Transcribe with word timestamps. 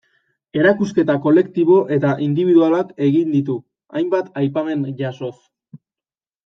Erakusketa 0.61 1.15
kolektibo 1.25 1.75
eta 1.97 2.13
indibidualak 2.29 2.97
egin 3.11 3.31
ditu, 3.37 3.61
hainbat 4.01 4.35
aipamen 4.43 4.93
jasoz. 5.05 5.35